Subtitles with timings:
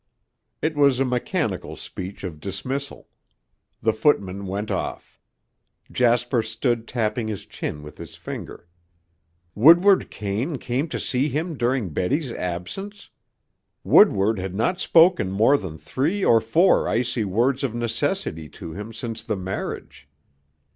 [0.63, 3.07] It was a mechanical speech of dismissal.
[3.83, 5.19] The footman went off.
[5.91, 8.67] Jasper stood tapping his chin with his finger.
[9.53, 13.11] Woodward Kane come to see him during Betty's absence!
[13.83, 18.93] Woodward had not spoken more than three or four icy words of necessity to him
[18.93, 20.09] since the marriage.